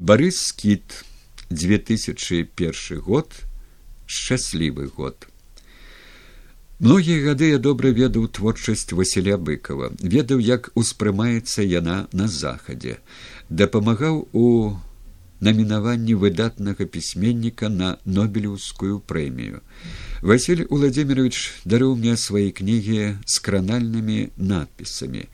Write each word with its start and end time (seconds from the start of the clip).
Барыс 0.00 0.36
скіт 0.48 1.04
2001 1.50 3.00
год 3.04 3.34
шчаслівы 4.06 4.88
год. 4.96 5.28
Многія 6.80 7.20
гады 7.20 7.50
я 7.52 7.58
добра 7.60 7.92
ведаў 7.92 8.24
творчасць 8.32 8.96
Васіля 8.96 9.36
быкова, 9.36 9.92
ведаў, 10.00 10.40
як 10.40 10.70
успрымаецца 10.72 11.60
яна 11.60 12.08
на 12.16 12.28
захадзе, 12.32 12.96
дапамагаў 13.50 14.24
у 14.32 14.72
намінаванні 15.44 16.16
выдатнага 16.16 16.88
пісьменніка 16.88 17.68
на 17.68 18.00
нобелеўскую 18.08 19.04
прэмію. 19.04 19.60
Васіль 20.24 20.64
Уладзімирович 20.72 21.60
дарыў 21.68 21.92
мне 22.00 22.16
свае 22.16 22.48
кнігі 22.56 23.20
з 23.28 23.36
кранальнымі 23.44 24.32
надпісамі. 24.40 25.28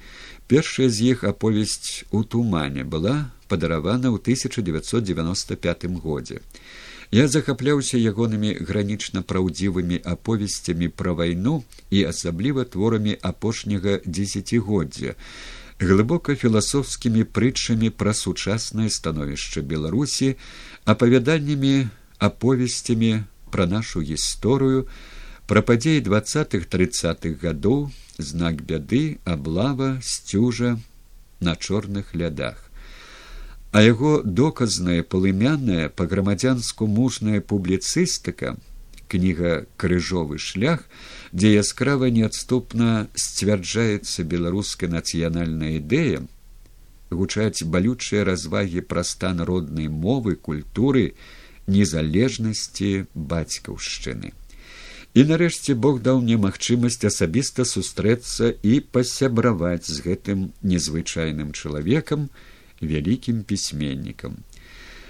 Першая 0.51 0.91
з 0.91 1.14
іх 1.14 1.23
аповесць 1.23 2.03
у 2.11 2.27
тумане 2.27 2.83
была 2.83 3.30
падаравана 3.49 4.11
ў 4.13 4.19
1995 4.21 5.87
годзе. 6.03 6.43
Я 7.15 7.29
захапляўся 7.29 7.98
ягонымі 7.98 8.51
гранічна 8.66 9.23
праўдзівымі 9.23 10.01
аповесцямі 10.03 10.89
пра 10.89 11.12
вайну 11.15 11.62
і 11.91 12.03
асабліва 12.11 12.65
творамі 12.67 13.15
апошняга 13.23 14.01
дзесяцігоддзя, 14.06 15.15
глыбока 15.79 16.34
філасофскімі 16.34 17.23
прытчамі 17.30 17.91
пра 17.91 18.15
сучаснае 18.15 18.91
становішча 18.91 19.62
беларусі, 19.62 20.34
апавяданнямі 20.84 21.87
аповесцямі 22.19 23.23
пра 23.55 23.70
нашу 23.70 24.03
гісторыю, 24.03 24.91
пра 25.47 25.62
падзеі 25.62 26.03
двадцатых 26.03 26.67
тридцатых 26.67 27.39
гадоў, 27.39 27.91
знак 28.19 28.67
бяды, 28.67 29.23
аблава, 29.23 30.01
сцюжа 30.03 30.75
на 31.39 31.55
чорных 31.55 32.15
лядах 32.19 32.66
а 33.73 33.83
яго 33.83 34.23
доказная 34.23 35.02
полымянная 35.02 35.88
па 35.88 36.06
грамадзянску 36.06 36.87
мужная 36.87 37.41
публіцыстыка 37.41 38.56
кніга 39.09 39.67
крыжовы 39.77 40.39
шлях 40.39 40.86
дзе 41.33 41.53
яскрава 41.56 42.11
неадступна 42.11 43.09
сцвярджаецца 43.14 44.25
беларуская 44.25 44.91
нацыянальная 44.91 45.77
ідэя 45.78 46.25
гучаць 47.11 47.62
балючыя 47.62 48.25
развагі 48.25 48.83
пра 48.83 49.05
стан 49.05 49.41
роднай 49.41 49.89
мовы 49.89 50.34
культуры 50.34 51.14
незалежнасці 51.67 53.06
бацькаўшчыны. 53.14 54.33
І 55.17 55.25
нарэшце 55.25 55.75
бог 55.75 56.03
даў 56.05 56.20
мне 56.20 56.37
магчымасць 56.37 57.06
асабіста 57.09 57.64
сустрэцца 57.64 58.53
і 58.62 58.81
пасябраваць 58.92 59.89
з 59.89 60.03
гэтым 60.05 60.50
незвычайным 60.62 61.55
чалавекам 61.56 62.28
вялікім 62.80 63.42
пісьменнікам. 63.42 64.36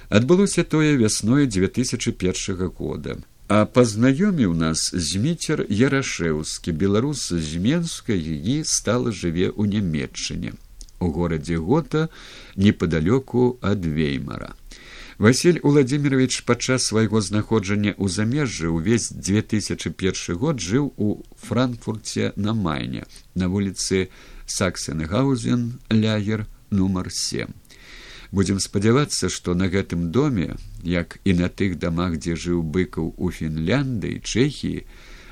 Адбылося 0.09 0.64
тое 0.64 0.97
вясной 0.97 1.47
2001 1.47 2.69
года. 2.78 3.19
А 3.48 3.62
пазнаёміў 3.64 4.55
нас 4.59 4.91
зміцер 4.91 5.67
Ярашэўскі, 5.70 6.72
беларус 6.75 7.31
з 7.31 7.62
Менска 7.62 8.14
і 8.14 8.67
стала 8.67 9.14
жыве 9.14 9.55
ў 9.55 9.70
нямметчыне, 9.70 10.59
у 10.98 11.06
горадзе 11.14 11.56
Гота 11.56 12.11
непадалёку 12.56 13.59
ад 13.62 13.87
Веймара. 13.87 14.55
Васіль 15.19 15.61
Уладзімирович 15.62 16.42
падчас 16.42 16.91
свайго 16.91 17.22
знаходжання 17.22 17.94
ў 17.97 18.11
замежжы 18.11 18.69
ўвесь 18.69 19.14
2001 19.14 20.37
год 20.37 20.61
жыў 20.61 20.92
у 20.98 21.22
франкфурце 21.41 22.34
на 22.37 22.53
майне 22.53 23.06
на 23.34 23.48
вуліцы 23.48 24.11
саксенгаузен 24.44 25.81
лягер 25.89 26.44
нумар 26.70 27.11
семь. 27.11 27.55
Будем 28.33 28.59
спадзявацца 28.61 29.31
што 29.31 29.55
на 29.55 29.69
гэтым 29.69 30.11
доме 30.11 30.56
як 30.83 31.19
і 31.25 31.36
на 31.41 31.48
тых 31.48 31.78
дамах 31.78 32.19
дзе 32.19 32.34
жыў 32.34 32.62
быкаў 32.62 33.14
у 33.17 33.31
фінлянды 33.31 34.17
і 34.17 34.22
чэхіі 34.22 34.84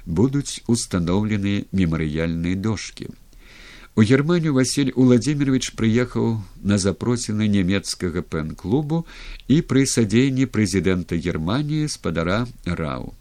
будуць 0.06 0.62
установлены 0.68 1.66
мемарыяльныя 1.72 2.55
дошки 2.55 3.11
у 3.96 4.02
германію 4.02 4.55
василь 4.55 4.90
владимирович 4.96 5.70
прыехаў 5.78 6.42
на 6.62 6.78
запросены 6.78 7.46
нямецкага 7.46 8.27
пэн-клубу 8.27 9.06
і 9.46 9.61
пры 9.62 9.86
садзейні 9.86 10.50
прэзідэнта 10.50 11.14
германії 11.14 11.86
спадара 11.89 12.40
рау. 12.67 13.14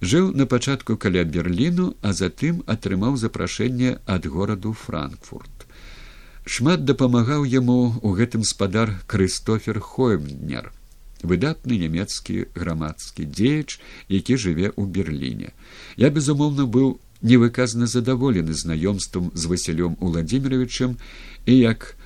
Жыў 0.00 0.30
на 0.36 0.46
пачатку 0.46 0.96
каля 0.96 1.24
берліну 1.24 1.94
а 2.02 2.12
затым 2.12 2.62
атрымаў 2.70 3.16
запрашэнне 3.18 3.98
ад 4.06 4.30
гораду 4.30 4.72
франкфурт 4.86 5.55
шмат 6.46 6.84
дапамагаў 6.86 7.44
яму 7.44 7.98
ў 8.06 8.10
гэтым 8.22 8.42
спадар 8.46 8.94
крыстофер 9.10 9.82
хоймнер 9.82 10.70
выдатны 11.26 11.78
нямецкі 11.80 12.46
грамадскі 12.54 13.26
дзеяч 13.26 13.82
які 14.08 14.38
жыве 14.38 14.70
ў 14.70 14.86
берліне. 14.86 15.50
Я 15.98 16.10
безумоўна 16.14 16.70
быў 16.70 17.00
невыказна 17.22 17.90
задаволены 17.90 18.54
знаёмствам 18.54 19.32
з 19.34 19.50
васілём 19.50 19.96
владимировичем 20.00 20.96
і 21.46 21.58
як 21.58 21.96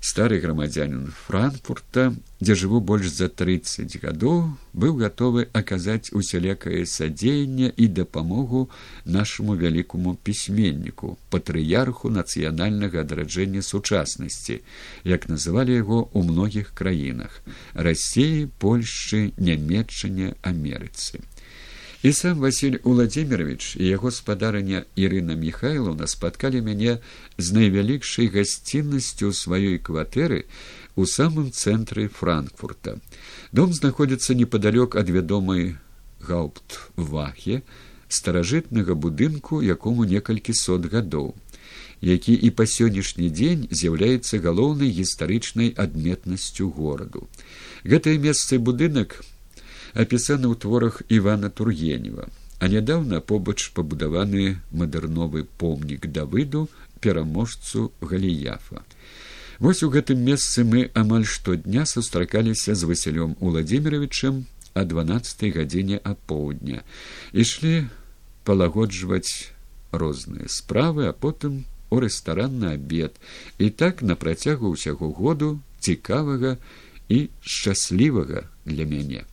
стары 0.00 0.40
грамадзянин 0.40 1.12
франкфурта 1.12 2.14
дзе 2.40 2.54
жыву 2.56 2.80
больш 2.80 3.10
за 3.12 3.28
тридцать 3.28 3.98
гадоў 4.00 4.38
быў 4.72 4.96
гатовы 5.00 5.44
аказаць 5.60 6.08
усялякае 6.16 6.86
садзеянне 6.88 7.68
і 7.76 7.88
дапамогу 8.00 8.62
нашаму 9.04 9.56
вялікаму 9.60 10.16
пісьменніку 10.24 11.18
патрыярху 11.28 12.08
нацыянальнага 12.16 13.04
адраджэння 13.04 13.60
сучаснасці 13.60 14.60
як 15.04 15.28
называлі 15.28 15.76
яго 15.76 16.00
ў 16.16 16.32
многіх 16.32 16.72
краінах 16.72 17.42
рассеі 17.74 18.48
польшчы 18.56 19.36
нямметчане 19.36 20.32
амерыцы 20.40 21.20
і 22.02 22.12
сам 22.12 22.38
василь 22.38 22.78
владимирович 22.84 23.76
і 23.76 23.84
яго 23.84 24.10
спадарыня 24.10 24.84
ірына 24.96 25.36
михайловна 25.36 26.06
спаткалі 26.08 26.64
мяне 26.64 26.96
з 27.36 27.52
найвялікшай 27.52 28.32
гасціннасцю 28.32 29.32
сваёй 29.36 29.76
кватэры 29.76 30.48
у 30.96 31.04
самым 31.04 31.52
цэнтры 31.52 32.08
франкфурта. 32.08 32.96
Дом 33.52 33.76
знаходзіцца 33.76 34.32
непадалёк 34.34 34.96
ад 34.96 35.12
вядомай 35.12 35.76
гаупт 36.24 36.80
вахе 36.96 37.60
старажытнага 38.08 38.96
будынку 38.96 39.60
якому 39.60 40.08
некалькі 40.08 40.56
сот 40.56 40.88
гадоў 40.88 41.36
які 42.00 42.32
і 42.32 42.48
па 42.56 42.64
сённяшні 42.64 43.28
дзень 43.28 43.68
з'яўляецца 43.68 44.40
галоўнай 44.40 44.88
гістарычнай 44.88 45.74
адметнасцю 45.76 46.72
гораду. 46.72 47.28
Гэтае 47.84 48.16
месца 48.16 48.56
будынак 48.56 49.20
апісаны 49.94 50.46
ў 50.50 50.54
творах 50.56 51.02
івана 51.08 51.50
тургенева 51.50 52.28
а 52.60 52.68
нядаўна 52.68 53.24
побач 53.24 53.72
пабудаваны 53.72 54.60
мадэрновы 54.70 55.48
помнік 55.56 56.06
давыду 56.12 56.68
пераможцу 57.00 57.88
галіяфа. 58.04 58.84
Вось 59.58 59.82
у 59.82 59.88
гэтым 59.88 60.20
месцы 60.20 60.64
мы 60.64 60.90
амаль 60.92 61.24
штодня 61.24 61.86
сустракаліся 61.88 62.76
з 62.76 62.84
васілём 62.84 63.36
владимировичем 63.40 64.44
а 64.74 64.84
дванаццатай 64.84 65.56
гадзіне 65.56 66.00
апоўдня. 66.04 66.84
Ішлі 67.32 67.88
палагоджваць 68.44 69.52
розныя 69.92 70.44
справы 70.52 71.08
а 71.08 71.16
потым 71.16 71.64
у 71.88 71.98
рэстаран 72.04 72.60
на 72.60 72.76
абед. 72.76 73.16
І 73.58 73.72
так 73.72 74.04
на 74.04 74.20
працягу 74.20 74.76
ўсяго 74.76 75.10
году 75.16 75.64
цікавага 75.80 76.60
і 77.08 77.32
шчаслівага 77.40 78.46
для 78.68 78.84
мяне 78.84 79.24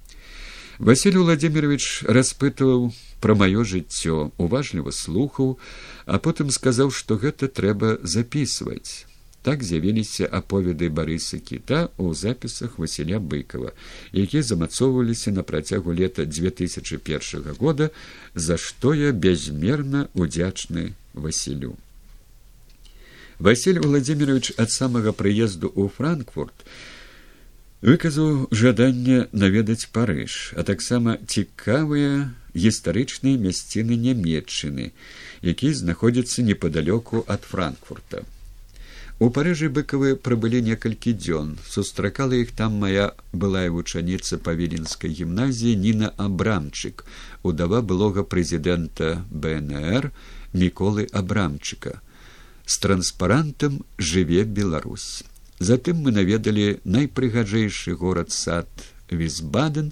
Василий 0.79 1.17
Владимирович 1.17 2.03
распытываў 2.05 2.93
пра 3.19 3.33
маё 3.33 3.65
жыццё, 3.65 4.29
уважліва 4.37 4.93
слухаў, 4.93 5.57
а 6.05 6.19
потым 6.21 6.51
сказаў, 6.53 6.93
што 6.93 7.17
гэта 7.17 7.49
трэба 7.49 7.97
записываць. 8.05 9.09
Так 9.41 9.63
з'явіліся 9.63 10.29
аповеды 10.29 10.89
барыса 10.93 11.39
кіта 11.41 11.89
ў 11.97 12.13
запісах 12.13 12.77
Васіля 12.77 13.17
быкова, 13.17 13.73
якія 14.13 14.43
замацоўваліся 14.43 15.33
на 15.33 15.41
працягу 15.41 15.97
лета 15.97 16.25
2001 16.29 17.57
года, 17.57 17.89
за 18.35 18.57
што 18.61 18.93
я 18.93 19.11
бязмерна 19.11 20.09
удзячны 20.13 20.93
Васілю. 21.13 21.73
Василь 23.39 23.79
Владимирович 23.79 24.53
ад 24.57 24.69
самага 24.69 25.09
прыезду 25.09 25.73
ў 25.73 25.89
Франкфурт, 25.89 26.53
выказаў 27.81 28.47
жаданне 28.51 29.27
наведаць 29.31 29.89
парыж 29.93 30.53
а 30.57 30.63
таксама 30.63 31.17
цікавыя 31.27 32.33
гістарычныя 32.57 33.37
мясціны 33.37 33.97
нямметчыны 34.07 34.91
які 35.41 35.73
знаходзяцца 35.73 36.41
непадалёку 36.41 37.23
ад 37.27 37.45
франкфурта. 37.45 38.23
У 39.19 39.29
парыжы 39.33 39.69
быкавы 39.73 40.15
прабылі 40.15 40.61
некалькі 40.61 41.13
дзён. 41.17 41.57
Сустракала 41.65 42.37
іх 42.37 42.51
там 42.53 42.77
моя 42.81 43.13
былая 43.33 43.69
вучаніца 43.73 44.37
павеленскай 44.37 45.09
гімназіі 45.09 45.73
ніна 45.75 46.11
абрамчык 46.17 47.01
удава 47.41 47.81
былога 47.81 48.21
прэзідэнта 48.21 49.25
бнр 49.29 50.11
міколы 50.53 51.07
абрамчыка. 51.13 51.97
З 52.65 52.77
транспарантам 52.83 53.81
жыве 53.97 54.45
беларусь 54.45 55.25
Затым 55.59 56.05
мы 56.05 56.13
наведалі 56.13 56.77
найпрыгажэйшы 56.85 57.97
горад 57.97 58.31
сад 58.31 58.69
візбаден, 59.09 59.91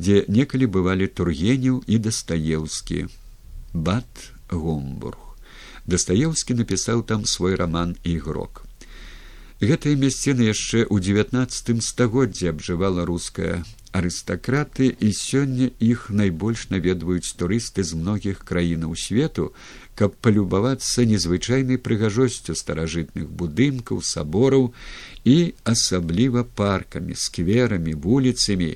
дзе 0.00 0.24
некалі 0.28 0.66
бывалі 0.66 1.06
тургенеў 1.06 1.84
і 1.86 1.98
дастаеўскі. 1.98 3.06
Бат 3.74 4.32
гомбург. 4.48 5.20
Дастаеўскі 5.86 6.56
напісаў 6.56 7.04
там 7.04 7.26
свой 7.28 7.54
роман 7.60 7.96
ігрок. 8.04 8.64
Гэтыя 9.60 9.96
мясціны 10.00 10.48
яшчэ 10.48 10.88
ў 10.88 10.96
девятнацатым 11.04 11.84
стагоддзе 11.84 12.50
абжывала 12.50 13.04
руская 13.04 13.62
арыстакраты 13.94 14.88
і 14.90 15.08
сёння 15.14 15.70
іх 15.78 16.08
найбольш 16.10 16.66
наведваюць 16.72 17.36
турысты 17.38 17.84
з 17.86 17.94
многіх 17.94 18.42
краінаў 18.42 18.96
свету 18.98 19.52
каб 19.94 20.14
палюбавацца 20.26 21.04
незвычайнай 21.06 21.78
прыгажосцю 21.78 22.56
старажытных 22.58 23.28
будынкаў 23.42 24.02
сабораў 24.02 24.72
і 25.24 25.36
асабліва 25.74 26.44
паркамі 26.60 27.18
скверамі 27.24 27.94
вуліцамі 28.06 28.70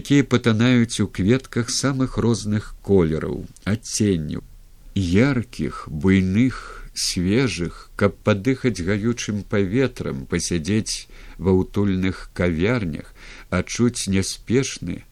якія 0.00 0.26
патанаюць 0.34 1.02
у 1.02 1.08
кветках 1.18 1.70
самых 1.76 2.18
розных 2.26 2.74
колераў 2.90 3.42
адценняў 3.74 4.46
яркіх 4.94 5.86
буйных 5.90 6.62
свежых 6.94 7.90
каб 7.96 8.14
падыхаць 8.26 8.82
гаючым 8.86 9.42
паветрам 9.42 10.24
пасядзець 10.30 11.06
ва 11.38 11.54
ўтульных 11.58 12.30
кавярнях 12.34 13.14
адчуць 13.50 14.06
няспешны 14.14 15.02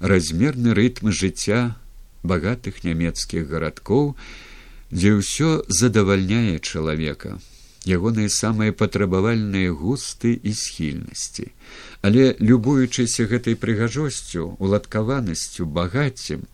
размерны 0.00 0.76
рытм 0.76 1.12
жыцця 1.12 1.76
багатых 2.22 2.82
нямецкіх 2.84 3.48
гарадкоў 3.48 4.16
дзе 4.90 5.18
ўсё 5.18 5.66
задавальняе 5.68 6.58
чалавека. 6.58 7.38
Ягоныя 7.86 8.26
самыя 8.26 8.74
патрабавальныя 8.74 9.70
густы 9.70 10.34
і 10.34 10.52
схільнасці. 10.52 11.54
Але 12.02 12.34
любуючыся 12.42 13.26
гэтай 13.30 13.54
прыгажосцю 13.54 14.58
уладкаванасцю 14.58 15.66
багаццем 15.66 16.46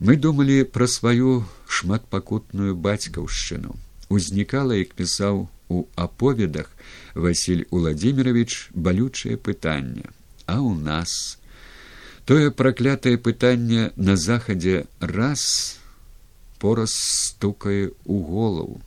мы 0.00 0.16
думалі 0.20 0.68
пра 0.68 0.86
сваю 0.86 1.48
шматпакутную 1.68 2.76
бацькаўшчыну. 2.76 3.76
Узнікала 4.08 4.76
як 4.76 4.92
пісаў 4.92 5.48
у 5.68 5.84
аповедах 5.96 6.68
василь 7.14 7.64
уладзімирович 7.70 8.70
балючае 8.74 9.36
пытанне. 9.36 10.12
А 10.44 10.60
у 10.60 10.74
нас? 10.74 11.38
Тое 12.24 12.50
праклятае 12.50 13.16
пытанне 13.16 13.92
на 13.96 14.16
захадзе 14.16 14.84
раз 15.00 15.80
пораз 16.62 16.94
стукае 16.94 17.90
у 18.04 18.22
голову 18.30 18.80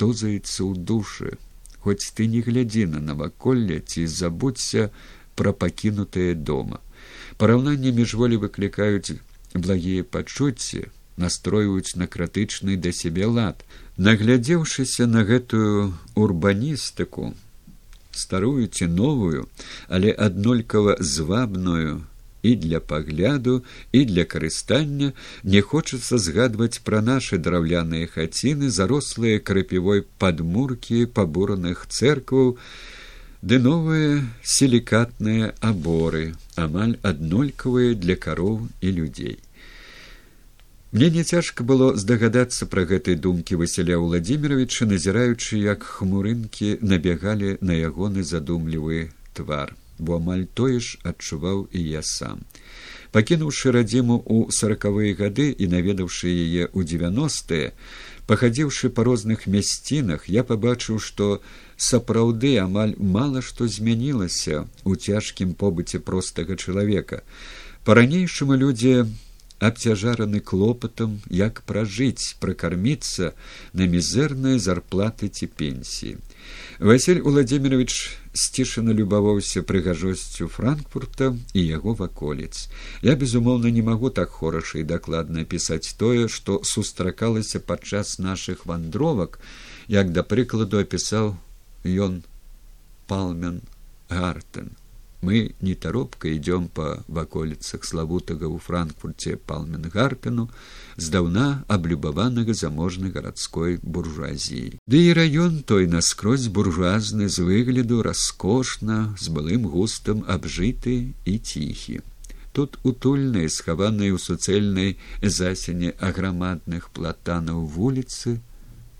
тузаецца 0.00 0.64
ў 0.64 0.72
душы. 0.90 1.36
Хоць 1.80 2.12
ты 2.16 2.26
не 2.28 2.40
глядзі 2.44 2.86
на 2.92 3.00
наваколле 3.00 3.80
ці 3.80 4.06
забудься 4.06 4.88
пра 5.36 5.52
пакінутае 5.52 6.32
дома. 6.34 6.80
Параўнанне 7.40 7.92
міжволі 7.96 8.40
выклікаюць 8.44 9.20
благія 9.54 10.04
пачуцці 10.04 10.88
настройваюць 11.20 11.96
на 12.00 12.08
крытычны 12.08 12.76
да 12.76 12.92
сябе 12.96 13.26
лад. 13.26 13.64
Наглядзеўшыся 13.96 15.06
на 15.06 15.24
гэтую 15.28 15.92
урбаністыку 16.16 17.32
старую 18.12 18.66
ці 18.66 18.86
новую 18.86 19.48
але 19.88 20.12
аднолькава 20.12 20.96
звабную 21.00 22.00
і 22.42 22.56
для 22.56 22.80
пагляду 22.80 23.64
і 23.92 24.04
для 24.04 24.24
карыстання. 24.24 25.12
Не 25.44 25.60
хочацца 25.60 26.18
згадваць 26.18 26.80
пра 26.84 27.00
нашы 27.00 27.38
драўляныя 27.38 28.06
хаціны 28.06 28.70
зарослыя 28.70 29.40
крапівой 29.40 30.06
падмуркі 30.18 31.04
пабураных 31.06 31.86
церкваў 31.88 32.56
ды 33.42 33.58
новыя 33.58 34.24
сілікатныя 34.42 35.52
аборы 35.60 36.24
амаль 36.56 36.96
аднолькавыя 37.02 37.94
для 37.94 38.16
кароў 38.16 38.68
і 38.80 38.92
людзей. 38.98 39.38
Мне 40.92 41.08
не 41.10 41.22
цяжка 41.22 41.64
было 41.64 41.94
здагадацца 41.96 42.66
пра 42.66 42.82
гэтай 42.92 43.14
думкі 43.14 43.60
васяля 43.60 43.98
владимировича 44.02 44.88
назіраючы 44.90 45.60
як 45.62 45.86
хмурынкі 45.86 46.82
набягалі 46.82 47.56
на 47.60 47.78
ягоны 47.78 48.26
задумлівы 48.26 49.14
твар 49.32 49.76
бо 50.00 50.16
амаль 50.16 50.46
тое 50.58 50.80
ж 50.80 50.98
адчуваў 51.04 51.68
і 51.72 51.80
я 51.84 52.02
сам. 52.02 52.42
Пакінуўшы 53.12 53.72
радзіму 53.74 54.16
ў 54.22 54.54
сорокавыя 54.54 55.14
гады 55.18 55.50
і 55.50 55.66
наведаўшы 55.70 56.30
яе 56.30 56.64
ў 56.70 56.80
девяностые, 56.86 57.72
пахадзіўшы 58.30 58.90
па 58.94 59.02
розных 59.06 59.46
мясцінах, 59.50 60.28
я 60.30 60.46
пабачыў, 60.46 61.00
што 61.02 61.42
сапраўды 61.76 62.54
амаль 62.62 62.94
мала 62.98 63.42
што 63.42 63.66
змянілася 63.66 64.68
ў 64.86 64.92
цяжкім 64.94 65.58
побыце 65.58 65.98
простага 65.98 66.54
чалавека. 66.54 67.26
Па-ранейшаму 67.82 68.54
людзі 68.54 69.10
абцяжараны 69.60 70.40
клопатам, 70.40 71.20
як 71.28 71.62
пражыць, 71.68 72.38
пракарміцца 72.40 73.34
на 73.74 73.90
мізэрныя 73.90 74.58
зарплаты 74.58 75.28
ці 75.28 75.50
пенсіі. 75.50 76.16
Василь 76.80 77.20
Владимирович 77.20 78.16
сцішана 78.32 78.94
любаваўся 78.96 79.60
прыгажосцю 79.60 80.46
франкфурта 80.48 81.36
і 81.52 81.60
яго 81.60 81.92
ваколіц 81.92 82.72
я 83.04 83.16
безумоўна 83.20 83.68
не 83.68 83.82
магу 83.84 84.08
так 84.08 84.32
хораша 84.32 84.80
і 84.80 84.86
дакладна 84.88 85.44
пісаць 85.44 85.92
тое 86.00 86.24
што 86.32 86.64
сустракалася 86.64 87.60
падчас 87.60 88.16
нашых 88.16 88.64
вандровак 88.64 89.36
як 89.92 90.16
да 90.16 90.24
прыкладу 90.24 90.80
апісаў 90.80 91.36
ён 91.84 92.22
палмен 93.12 93.60
гартен 94.08 94.72
мы 95.22 95.54
нетаропка 95.60 96.28
ідём 96.28 96.68
па 96.72 97.04
ваколіцах 97.08 97.84
славутага 97.84 98.48
ў 98.48 98.58
франкфурце 98.58 99.36
палменгартену 99.36 100.48
здаўна 100.96 101.64
аблюбаванага 101.68 102.56
заможнай 102.56 103.12
гарадской 103.12 103.78
буржуазіі 103.82 104.80
ды 104.88 104.98
і 105.08 105.16
раён 105.20 105.60
той 105.62 105.86
наскрозь 105.86 106.48
буржуазны 106.48 107.28
з 107.28 107.44
выгляду 107.44 108.00
раскошна 108.02 109.00
з 109.20 109.28
былым 109.28 109.68
густам 109.68 110.24
абжыты 110.24 111.12
і 111.24 111.38
ціхі 111.38 112.00
тут 112.52 112.78
утульныя 112.82 113.48
схаваныя 113.48 114.16
ў 114.16 114.18
суцэльнай 114.18 114.96
засене 115.22 115.92
аграмадных 116.00 116.88
платанаў 116.96 117.66
вуліцы 117.76 118.40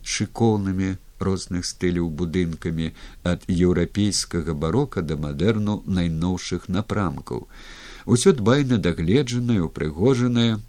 шыкоўнымі 0.04 0.96
розных 1.20 1.66
стыляў 1.68 2.10
будынкамі 2.10 2.92
ад 3.24 3.46
еўрапейскага 3.48 4.54
барока 4.54 5.02
да 5.02 5.16
мадэрну 5.16 5.82
найноўшых 5.86 6.68
напрамкаў. 6.68 7.46
Усё 8.06 8.32
дбайна 8.32 8.78
дагледжанае 8.78 9.60
упрыгожанае. 9.68 10.60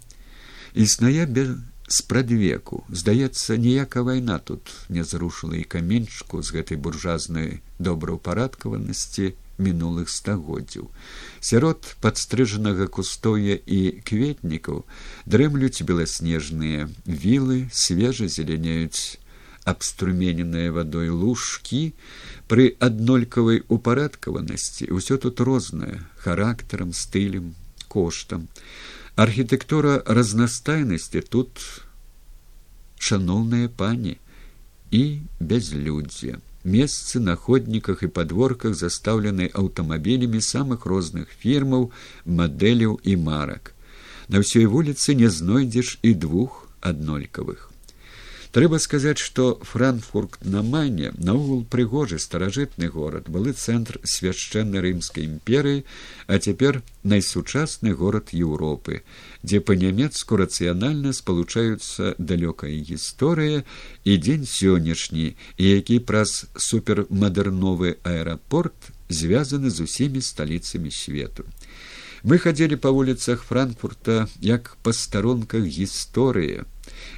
Існае 0.73 1.25
без 1.25 1.55
спрадвеку. 1.91 2.83
Здаецца 2.89 3.57
ніяка 3.57 4.03
вайна 4.07 4.39
тут 4.39 4.71
не 4.89 5.03
зрушыла 5.03 5.59
і 5.59 5.67
каменьчку 5.67 6.41
з 6.41 6.55
гэтай 6.55 6.77
буржазнай 6.77 7.59
добраўпарадкаванасці 7.79 9.33
мінулых 9.61 10.09
стагоддзяў. 10.09 10.89
Сярод 11.39 11.95
падстрыжанага 12.01 12.87
кустоя 12.87 13.59
і 13.59 14.01
кветнікаў 14.07 14.83
дрэмлюць 15.25 15.85
беласнежныя 15.85 16.89
вілы 17.05 17.69
свежа 17.71 18.27
зеляняюць 18.27 19.20
абструмененыя 19.65 20.71
вадой 20.73 21.09
лужкі 21.09 21.93
пры 22.51 22.67
аднолькавай 22.87 23.61
упарадкаванасці 23.69 24.89
ўсё 24.97 25.17
тут 25.21 25.41
рознае 25.45 26.01
характарам 26.25 26.93
стылем 26.97 27.53
коштам 27.87 28.47
архітэктура 29.15 30.01
разнастайнасці 30.05 31.21
тут 31.29 31.61
шаноўныя 32.97 33.69
пані 33.69 34.17
і 34.91 35.03
бязлюдзе 35.39 36.39
месцы 36.63 37.19
на 37.19 37.35
ходніках 37.35 38.03
і 38.05 38.11
падворках 38.17 38.75
застаўлены 38.77 39.49
аўтамабілямі 39.53 40.41
самых 40.41 40.85
розных 40.85 41.33
фірмаў 41.43 41.89
мадэляў 42.25 42.99
і 43.03 43.17
марак 43.29 43.73
на 44.29 44.41
ўсёй 44.45 44.65
вуліцы 44.65 45.17
не 45.17 45.29
знойдзеш 45.29 45.97
і 46.01 46.13
двух 46.13 46.67
аднолькавых 46.81 47.70
трэба 48.51 48.79
сказаць 48.83 49.19
што 49.23 49.45
франкфурт 49.63 50.37
на 50.43 50.61
мане 50.61 51.11
наогул 51.17 51.63
прыгожы 51.75 52.19
старажытны 52.19 52.89
горад 52.95 53.29
былы 53.35 53.53
цэнтр 53.53 53.99
свяшчэннай 54.13 54.83
рымскай 54.85 55.27
імперыі 55.27 55.83
а 56.27 56.39
цяпер 56.39 56.81
найсучасны 57.03 57.93
горад 58.03 58.33
еўропы 58.35 59.01
дзе 59.43 59.61
па-нямецку 59.71 60.39
рацыянальна 60.43 61.13
спалучаюцца 61.15 62.15
далёкая 62.17 62.75
гісторыя 62.91 63.63
і 64.03 64.17
дзень 64.17 64.47
сённяшні 64.47 65.27
які 65.57 65.99
праз 66.11 66.45
супермадэрновы 66.57 67.95
аэрапорт 68.03 68.91
звязаны 69.11 69.69
з 69.69 69.87
усімі 69.87 70.21
сталіцамі 70.21 70.91
свету. 70.91 71.45
Мы 72.23 72.37
хадзілі 72.37 72.77
па 72.77 72.91
вуліцах 72.93 73.41
франкфурта 73.41 74.27
як 74.45 74.77
па 74.85 74.93
старонках 74.93 75.65
гісторыі 75.65 76.67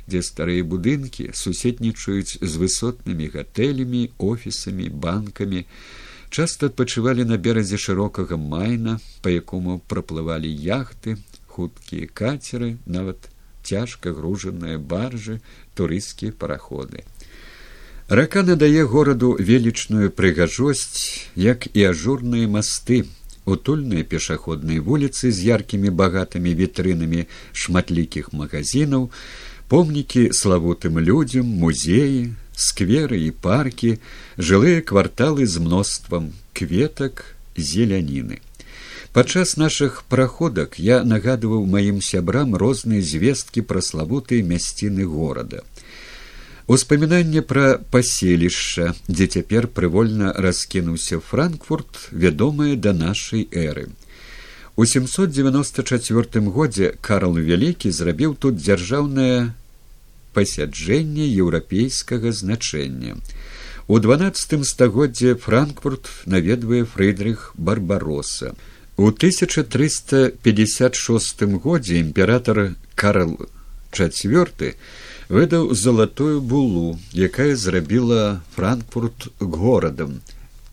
дзе 0.07 0.21
старыя 0.21 0.63
будынкі 0.63 1.29
суседнічаюць 1.33 2.39
з 2.41 2.53
высотнымі 2.61 3.29
гатэлямі 3.35 4.09
офісамі 4.17 4.89
банкамі. 4.89 5.65
Часта 6.29 6.71
адпачывалі 6.71 7.25
на 7.29 7.37
беразе 7.37 7.77
шырокага 7.77 8.37
майна 8.37 8.97
па 9.21 9.29
якому 9.29 9.79
праплывалі 9.87 10.49
яхты 10.49 11.17
хуткія 11.47 12.09
кацеры 12.09 12.77
нават 12.85 13.29
цяжка 13.63 14.11
гружаныя 14.11 14.77
баржы 14.77 15.41
турысцкія 15.75 16.33
параходы. 16.33 17.05
Рака 18.09 18.43
надае 18.43 18.85
гораду 18.85 19.35
велічную 19.39 20.11
прыгажосць 20.11 21.29
як 21.39 21.69
і 21.71 21.85
ажурныя 21.89 22.49
масты 22.51 23.05
утульныя 23.45 24.03
пешаходныя 24.03 24.81
вуліцы 24.81 25.31
з 25.31 25.47
яркімі 25.47 25.89
багатымі 26.01 26.51
вітрынамі 26.59 27.25
шматлікіх 27.53 28.31
магазинаў 28.33 29.09
помнікі 29.73 30.29
славутым 30.37 30.99
людзям 31.01 31.47
музеі 31.49 32.17
скверы 32.53 33.17
і 33.25 33.29
паркі 33.45 33.93
жылыя 34.37 34.81
кварталы 34.85 35.47
з 35.49 35.63
мноствам 35.65 36.27
кветак 36.53 37.23
зеляніны 37.57 38.37
падчас 39.17 39.55
нашых 39.57 40.03
праходак 40.13 40.77
я 40.77 40.99
нагадываў 41.13 41.65
маім 41.65 42.03
сябрам 42.05 42.53
розныя 42.53 43.01
звесткі 43.01 43.63
пра 43.71 43.81
славутыя 43.81 44.45
мясціны 44.45 45.09
горада 45.09 45.63
Успамінанне 46.67 47.41
пра 47.41 47.65
паселішча, 47.91 48.93
дзе 49.09 49.25
цяпер 49.27 49.67
прывольна 49.67 50.31
раскінуўся 50.37 51.19
франкфурт 51.19 52.13
вядомае 52.13 52.77
да 52.77 52.93
нашай 52.93 53.49
эры. 53.51 53.89
У 54.77 54.85
794 54.85 56.45
годзе 56.47 56.93
карл 57.01 57.35
вялікі 57.35 57.91
зрабіў 57.91 58.37
тут 58.39 58.63
дзяржаўнае 58.63 59.51
пасяджэнне 60.33 61.27
еўрапейскага 61.27 62.31
значэння. 62.31 63.17
У 63.87 63.99
дванаццатым 63.99 64.63
стагоддзе 64.63 65.35
франкфурт 65.35 66.07
наведвае 66.25 66.85
фрыдрых 66.85 67.51
барбароса. 67.55 68.55
У 68.95 69.07
1356 69.07 71.41
годзе 71.63 71.99
імператор 71.99 72.75
карл 72.95 73.39
IV 73.91 74.75
выдаў 75.29 75.73
залатую 75.73 76.41
булу, 76.41 76.99
якая 77.13 77.55
зрабіла 77.55 78.41
франкфурт 78.55 79.27
горадам, 79.39 80.21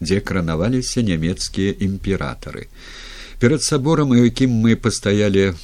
дзе 0.01 0.21
кранаваліся 0.21 1.03
нямецкія 1.03 1.75
імператары. 1.81 2.69
Перад 3.41 3.63
саборам, 3.63 4.11
у 4.11 4.15
якім 4.21 4.51
мы 4.51 4.77
пастаялі 4.77 5.55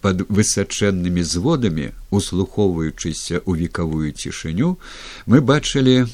пад 0.00 0.24
высачэннымі 0.28 1.22
зводамі, 1.22 1.92
услухоўваючыся 2.10 3.42
ў 3.44 3.66
векавую 3.66 4.12
цішыню, 4.12 4.78
мы 5.26 5.40
бачылі 5.40 6.06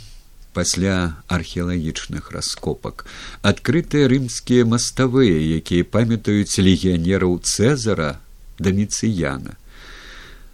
пасля 0.52 1.16
археалагічных 1.28 2.31
раскопак 2.31 3.07
адкрытыя 3.42 4.09
рымскія 4.12 4.69
маставыя, 4.69 5.38
якія 5.59 5.88
памятаюць 5.88 6.61
легіянераў 6.61 7.40
цэзара 7.40 8.21
даміцыяна. 8.59 9.57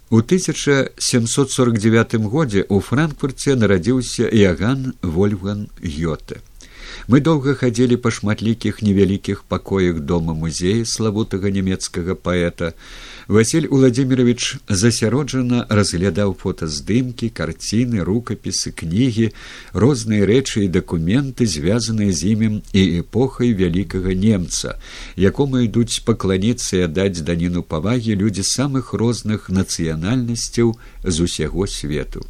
У 0.09 0.25
1749 0.25 2.15
годзе 2.33 2.65
ў 2.65 2.81
франкфурце 2.81 3.53
нарадзіўся 3.53 4.25
Яган 4.33 4.97
Вольган 5.03 5.69
Гёте. 5.83 6.41
Мы 7.07 7.19
доўга 7.25 7.55
хадзілі 7.57 7.97
па 7.97 8.11
шматлікіх 8.13 8.81
невялікіх 8.85 9.43
пакоях 9.49 9.99
дома 9.99 10.33
музея 10.33 10.85
славутага 10.85 11.49
нямецкага 11.49 12.15
паэта. 12.15 12.73
Васіль 13.29 13.67
Владимирович 13.69 14.57
засяроджана 14.69 15.65
разглядаў 15.69 16.33
фотаздымкі, 16.33 17.29
карціны, 17.29 18.01
рукапісы, 18.01 18.73
кнігі, 18.73 19.29
розныя 19.73 20.25
рэчы 20.25 20.65
і 20.65 20.71
дакументы, 20.73 21.45
звязаныя 21.45 22.09
з 22.09 22.33
імем 22.33 22.55
і 22.73 23.05
эпохай 23.05 23.53
вялікага 23.53 24.17
немца, 24.17 24.81
якому 25.13 25.61
ідуць 25.61 26.01
пакланіцца 26.09 26.81
і 26.81 26.85
аддаць 26.89 27.21
даніну 27.21 27.61
павагі 27.61 28.17
людзі 28.17 28.41
самых 28.41 28.93
розных 28.97 29.49
нацыянальнасцяў 29.53 30.77
з 31.05 31.15
усяго 31.21 31.67
свету. 31.67 32.25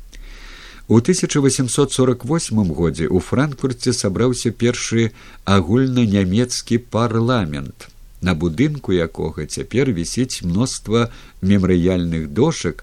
У 0.90 0.98
1848 0.98 2.74
годзе 2.74 3.06
ў 3.06 3.22
франкфурце 3.22 3.92
сабраўся 3.94 4.50
першы 4.50 5.14
агульнанямецкі 5.46 6.82
парламент, 6.90 7.86
на 8.26 8.34
будынку 8.34 8.98
якога 8.98 9.46
цяпер 9.46 9.94
вісіць 9.94 10.42
мноства 10.42 11.14
мемарыяльных 11.46 12.34
дошак, 12.34 12.82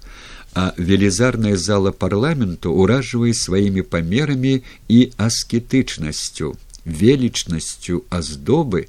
а 0.54 0.70
велізарная 0.78 1.58
зала 1.58 1.90
парламенту 1.90 2.78
ўражвае 2.78 3.34
сваімі 3.34 3.82
памерамі 3.82 4.62
і 4.86 5.02
аскетычнасцю, 5.18 6.54
велічнасцю 6.86 8.04
аздобы. 8.08 8.86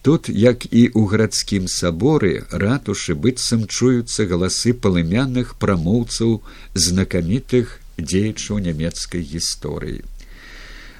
Тут, 0.00 0.32
як 0.32 0.64
і 0.64 0.88
ў 0.96 1.04
гарадскім 1.12 1.68
саборы 1.68 2.48
ратушы 2.48 3.12
быццам 3.12 3.68
чуюцца 3.68 4.24
галасы 4.24 4.72
палымянных 4.72 5.60
прамоўцаў 5.60 6.40
знакамітых 6.72 7.82
дзеячаў 7.98 8.60
нямецкай 8.60 9.22
гісторыі. 9.22 10.04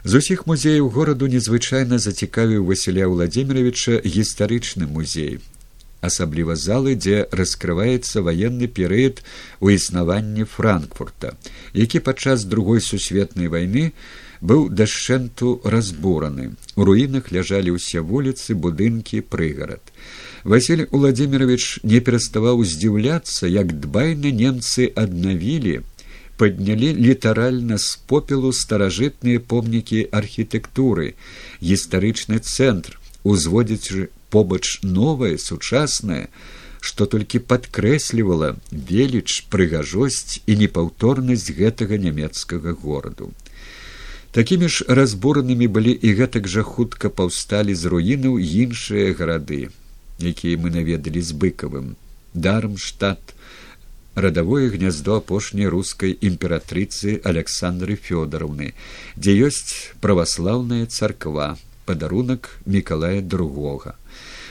З 0.06 0.22
усіх 0.22 0.46
музеяў 0.46 0.88
гораду 0.94 1.26
незвычайна 1.26 1.98
зацікавіў 1.98 2.66
Васіля 2.66 3.08
Владимировича 3.10 3.98
гістарычны 4.06 4.86
музей, 4.86 5.40
асабліва 6.00 6.54
залы, 6.54 6.94
дзе 6.94 7.26
раскрываецца 7.32 8.22
ваенны 8.22 8.68
перыяд 8.70 9.22
у 9.60 9.70
існаванні 9.74 10.44
франкфурта, 10.44 11.34
які 11.74 11.98
падчас 11.98 12.44
другой 12.44 12.80
сусветнай 12.80 13.50
вайны 13.50 13.90
быў 14.40 14.68
дашчэнту 14.68 15.60
разбураны. 15.64 16.54
У 16.76 16.84
руінах 16.84 17.32
ляжалі 17.32 17.74
ўсе 17.74 17.98
вуліцы, 17.98 18.54
будынкі, 18.54 19.26
прыгарад. 19.26 19.82
Васіль 20.44 20.86
Владимирович 20.92 21.80
не 21.82 21.98
пераставаў 21.98 22.62
здзіўляцца, 22.62 23.50
як 23.50 23.74
дбайна 23.74 24.30
немцы 24.30 24.86
аднавілі, 24.94 25.82
паднялі 26.37 26.93
літаральна 26.95 27.78
з 27.78 27.97
попелу 28.11 28.52
старажытныя 28.52 29.40
помнікі 29.40 30.07
архітэктуры, 30.21 31.14
гістарычны 31.61 32.38
цэнтр, 32.38 32.99
узводзячы 33.25 34.09
побач 34.31 34.78
новае 34.83 35.38
сучаснае, 35.38 36.28
што 36.81 37.07
толькі 37.12 37.43
падкрэслівала 37.50 38.55
веліч 38.71 39.49
прыгажосць 39.50 40.40
і 40.47 40.57
непаўторнасць 40.62 41.50
гэтага 41.59 41.99
нямецкага 42.07 42.76
гораду. 42.85 43.33
Такімі 44.37 44.69
ж 44.69 44.85
разбуранымі 45.00 45.66
былі 45.73 45.93
і 45.97 46.12
гэтак 46.21 46.49
жа 46.52 46.62
хутка 46.62 47.09
паўсталі 47.09 47.75
з 47.75 47.93
руінаў 47.93 48.37
іншыя 48.38 49.16
гарады, 49.16 49.61
якія 50.21 50.61
мы 50.61 50.75
наведалі 50.75 51.25
з 51.25 51.33
быкавым 51.33 51.97
дармштадт 52.37 53.36
радавое 54.16 54.70
гняздо 54.73 55.18
апошняй 55.20 55.68
рускай 55.68 56.16
імператрыцы 56.28 57.20
александры 57.23 57.96
фёдоровны 57.96 58.73
дзе 59.16 59.37
ёсць 59.49 59.92
праваслаўная 60.00 60.87
царква 60.87 61.49
падарунак 61.85 62.49
мікалая 62.64 63.20
другога 63.20 63.94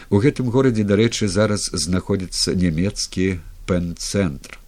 у 0.10 0.22
гэтым 0.22 0.54
горадзе 0.54 0.86
дарэчы 0.86 1.28
зараз 1.28 1.70
знаходзіцца 1.74 2.54
нямецкі 2.54 3.42
пэн-цэнтр. 3.66 4.60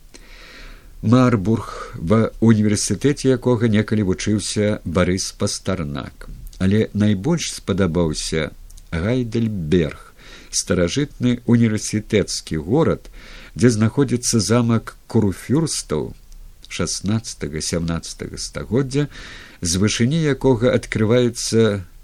Марбург 1.06 1.94
ва 1.94 2.34
універсітэце 2.42 3.30
якога 3.38 3.70
некалі 3.70 4.10
вучыўся 4.10 4.82
барыс 4.84 5.30
пастарнак 5.38 6.26
але 6.58 6.90
найбольш 6.94 7.52
спадабаўся 7.54 8.50
гайдельберг 8.90 10.14
старажытны 10.50 11.38
універсітэцкі 11.46 12.58
горад 12.66 13.12
дзе 13.58 13.70
знаходзіцца 13.74 14.38
замак 14.38 14.94
куруфюрстаў 15.10 16.14
16-17 16.70 18.38
стагоддзя 18.38 19.08
з 19.62 19.82
вышыні 19.82 20.20
якога 20.32 20.74
адкрываецца 20.78 21.64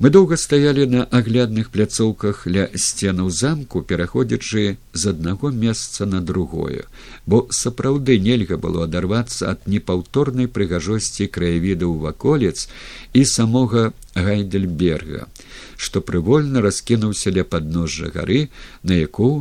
мы 0.03 0.09
доўга 0.09 0.35
стаялі 0.35 0.83
на 0.91 1.01
аглядных 1.17 1.69
пляцоўках 1.71 2.41
ля 2.53 2.63
сценаў 2.75 3.29
замку 3.31 3.81
пераходзячы 3.91 4.63
з 4.91 5.11
аднаго 5.11 5.51
месца 5.59 6.07
на 6.13 6.19
другое 6.19 6.83
бо 7.25 7.39
сапраўды 7.59 8.19
нельга 8.25 8.57
было 8.65 8.83
адарвацца 8.83 9.55
ад 9.55 9.63
непаўторнай 9.75 10.51
прыгажосці 10.57 11.29
краявідаў 11.39 11.95
ваколец 12.03 12.67
і 13.13 13.23
самога 13.35 13.85
гайдельберга 14.27 15.31
што 15.77 16.03
прывольна 16.11 16.67
раскінуўся 16.67 17.31
ля 17.39 17.47
падножжа 17.55 18.11
гары 18.11 18.47
на 18.83 18.99
яку 18.99 19.31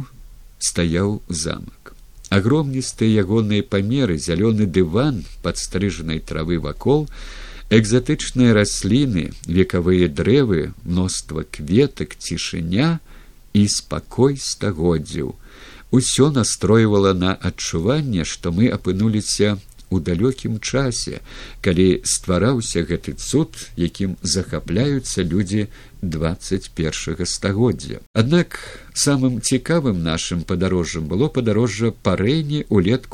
стаяў 0.63 1.23
замак. 1.29 1.95
Агромністыя 2.31 3.27
ягоныя 3.27 3.67
памеры 3.67 4.17
зялёны 4.17 4.71
дыван 4.79 5.25
падстрыжанай 5.43 6.23
травы 6.23 6.63
вакол 6.63 7.09
экзатычныя 7.73 8.53
расліны 8.53 9.33
векавыя 9.49 10.09
дрэвы 10.13 10.73
мноства 10.85 11.45
кветак 11.57 12.13
цішыня 12.21 13.01
і 13.57 13.63
спакой 13.69 14.37
стагоддзяў. 14.37 15.33
Усё 15.89 16.29
настройвала 16.37 17.13
на 17.17 17.33
адчуванне 17.33 18.29
што 18.29 18.53
мы 18.53 18.69
апынуліся 18.69 19.57
у 19.89 20.01
далёкім 20.01 20.61
часе 20.61 21.21
калі 21.65 22.05
ствараўся 22.05 22.85
гэты 22.85 23.17
цуд 23.17 23.57
якім 23.81 24.17
захапляюцца 24.21 25.25
людзі 25.25 25.69
двадцать 26.03 26.71
першага 26.77 27.25
стагоддзя. 27.25 28.05
Аднак 28.13 28.61
самым 28.93 29.41
цікавым 29.41 30.05
нашым 30.05 30.45
падарожжам 30.45 31.09
было 31.09 31.29
падарожжа 31.29 31.93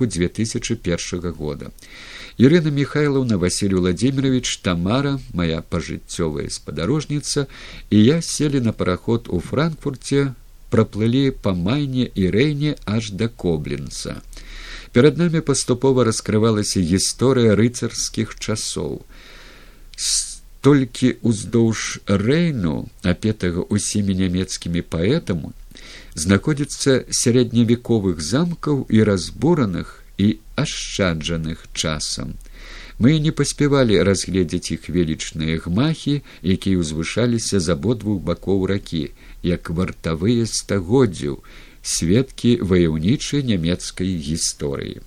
две 0.07 0.29
тысячи 0.29 0.75
першага 0.75 1.31
года 1.31 1.71
Ірына 2.39 2.71
Михайловна 2.71 3.37
Василий 3.37 3.75
Владимирович 3.75 4.59
Тамара, 4.59 5.19
моя 5.35 5.61
пажыццёвая 5.61 6.49
спадарожніца, 6.51 7.47
і 7.91 8.05
я 8.05 8.23
селі 8.23 8.61
на 8.61 8.73
параход 8.73 9.27
у 9.27 9.41
Франкфурце, 9.41 10.35
праплылі 10.71 11.35
па 11.35 11.51
майне 11.51 12.07
і 12.15 12.31
рэйне 12.31 12.77
аж 12.87 13.11
да 13.11 13.27
коблінца. 13.27 14.23
Перад 14.95 15.19
намі 15.19 15.43
паступова 15.43 16.07
раскрывалася 16.07 16.79
гісторыя 16.79 17.59
рыцарскіх 17.59 18.39
часоў. 18.39 19.03
Толькі 20.63 21.19
ўздоўж 21.27 22.07
рэйну, 22.07 22.87
апетага 23.03 23.67
ўсімі 23.67 24.15
нямецкімі 24.15 24.87
паэтаму, 24.87 25.51
знаходзіцца 26.15 27.03
сярэдневековых 27.11 28.23
замкаў 28.23 28.87
і 28.87 29.03
разбураных 29.03 29.91
і 29.91 29.98
ашчаджаных 30.63 31.67
часам. 31.73 32.35
Мы 32.99 33.19
не 33.23 33.31
паспявалі 33.31 34.03
разгледзець 34.03 34.75
іх 34.75 34.89
велічныя 34.91 35.63
гмахі, 35.63 36.15
якія 36.43 36.83
ўзвышаліся 36.83 37.63
з 37.63 37.77
абодвух 37.79 38.19
бакоў 38.27 38.67
ракі, 38.67 39.05
як 39.47 39.71
вартавыя 39.71 40.47
стагоддзяў, 40.51 41.39
сведкі 41.83 42.59
ваяўнічай 42.59 43.47
нямецкай 43.47 44.19
гісторыі. 44.19 44.99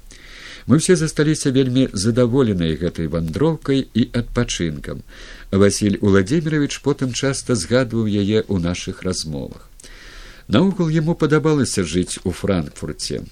Мы 0.68 0.78
все 0.78 0.96
засталіся 0.96 1.52
вельмі 1.52 1.90
задаволеныя 1.92 2.78
гэтай 2.80 3.12
вандроўкай 3.12 3.84
і 3.94 4.08
адпачынкам. 4.14 5.04
Васіль 5.52 5.98
Уладзімирович 6.00 6.80
потым 6.86 7.12
часта 7.12 7.60
згадваў 7.60 8.08
яе 8.08 8.46
ў 8.46 8.56
нашых 8.62 9.04
размовах. 9.04 9.68
Наогул 10.48 10.88
яму 10.88 11.16
падабалася 11.16 11.84
жыць 11.84 12.24
у 12.24 12.32
франкфурце. 12.32 13.26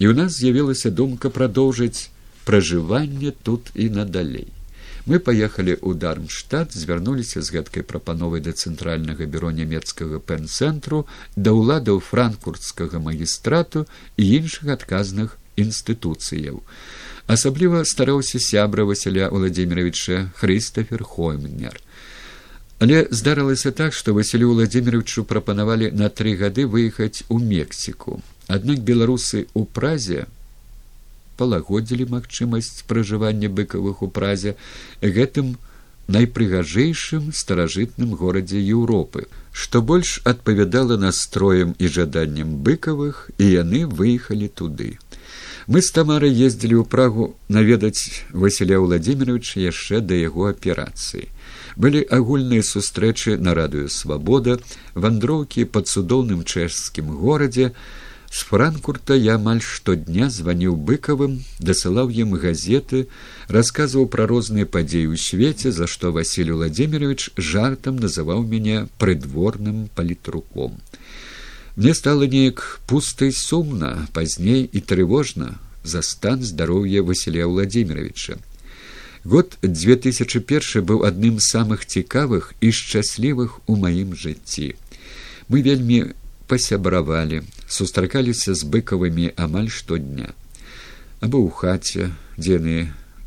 І 0.00 0.10
ў 0.10 0.14
нас 0.18 0.40
з'явілася 0.40 0.90
думка 0.90 1.30
прадоўжыць 1.30 2.10
пражыванне 2.44 3.30
тут 3.30 3.70
і 3.74 3.88
надалей. 3.94 4.50
Мы 5.06 5.20
паехалі 5.20 5.76
ў 5.76 6.00
дармштадт 6.00 6.72
звярнуліся 6.72 7.44
з 7.44 7.52
гэткай 7.54 7.84
прапановай 7.84 8.40
да 8.40 8.56
цэнтральнага 8.56 9.28
бюро 9.28 9.52
нямецкага 9.52 10.18
пэн-цэнтру 10.18 11.04
да 11.36 11.52
ўладаў 11.52 12.00
франкфуртскага 12.00 12.98
магістрату 13.04 13.84
і 14.16 14.24
іншых 14.40 14.72
адказных 14.72 15.36
інстытуцыяў. 15.60 16.64
Асабліва 17.28 17.84
стараўся 17.84 18.40
сябра 18.40 18.84
Васіля 18.84 19.28
Владимировича 19.28 20.32
Хрыстафер 20.40 21.04
Хоймнер. 21.04 21.80
Але 22.80 23.06
здарылася 23.10 23.70
так, 23.70 23.92
што 23.92 24.12
Васілю 24.16 24.56
Владимировичу 24.56 25.24
прапанавалі 25.24 25.92
на 25.92 26.08
тры 26.08 26.34
гады 26.36 26.66
выехаць 26.66 27.28
у 27.28 27.38
Мексіку. 27.38 28.20
Аднак 28.48 28.80
беларусы 28.80 29.46
ў 29.54 29.64
празе 29.72 30.26
палагодзілі 31.36 32.08
магчымасць 32.10 32.84
пражывання 32.88 33.48
быкавых 33.48 34.02
у 34.02 34.08
празе 34.08 34.56
гэтым 35.00 35.56
найпрыгажэйшым 36.06 37.32
старажытным 37.32 38.12
горадзе 38.14 38.60
еўропы 38.60 39.26
што 39.54 39.80
больш 39.80 40.20
адпавядала 40.24 40.96
настроем 40.98 41.74
і 41.78 41.88
жаданнем 41.96 42.56
быкавых 42.66 43.30
і 43.38 43.50
яны 43.54 43.86
выехалі 43.86 44.48
туды. 44.50 44.98
Мы 45.70 45.80
з 45.80 45.94
тамарай 45.96 46.34
ездзілі 46.34 46.82
ў 46.82 46.84
прагу 46.90 47.26
наведаць 47.48 48.26
васіля 48.34 48.82
владимировича 48.82 49.62
яшчэ 49.62 50.02
да 50.02 50.18
яго 50.18 50.50
аперацыі. 50.50 51.30
Былі 51.78 52.02
агульныя 52.18 52.66
сустрэчы 52.66 53.38
на 53.38 53.54
радыё 53.54 53.86
свабода 53.88 54.58
вандроўкі 54.94 55.64
пад 55.70 55.86
цудоўным 55.86 56.42
чэшскім 56.42 57.14
горадзе 57.14 57.70
З 58.34 58.42
франкурта 58.50 59.14
я 59.14 59.34
амаль 59.38 59.60
штодня 59.62 60.26
званіў 60.36 60.74
быкавым, 60.86 61.34
дасылаў 61.62 62.08
ім 62.10 62.32
газеты, 62.44 63.02
расказваў 63.56 64.08
пра 64.14 64.24
розныя 64.26 64.66
падзеі 64.66 65.06
ў 65.06 65.22
свеце, 65.24 65.70
за 65.76 65.86
што 65.92 66.10
Васіль 66.16 66.50
Владимирович 66.50 67.30
жартам 67.38 68.00
называў 68.02 68.42
мяне 68.42 68.88
прыдворным 68.98 69.86
палітруком. 69.94 70.74
Мне 71.76 71.94
стала 71.94 72.26
неяк 72.26 72.80
пуста 72.90 73.30
і 73.30 73.36
сумна, 73.38 74.08
пазней 74.18 74.66
і 74.66 74.82
трывожна 74.82 75.54
за 75.84 76.02
стан 76.02 76.42
здароўя 76.42 77.06
Васіля 77.06 77.46
Владимировича. 77.46 78.42
Год 79.22 79.54
2001 79.62 80.82
быў 80.82 81.06
адным 81.06 81.38
з 81.38 81.54
самых 81.54 81.86
цікавых 81.86 82.50
і 82.58 82.74
шчаслівых 82.74 83.62
у 83.70 83.78
маім 83.78 84.18
жыцці. 84.18 84.74
Мы 85.46 85.62
вельмі 85.62 86.18
пасябравалі, 86.48 87.42
сустракаліся 87.68 88.54
з 88.54 88.68
быкавымі 88.68 89.32
амаль 89.36 89.68
штодня. 89.68 90.32
Або 91.20 91.40
ў 91.40 91.50
хаце, 91.50 92.10
дзе 92.36 92.58
яны 92.60 92.76